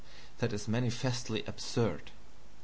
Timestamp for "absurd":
1.45-2.09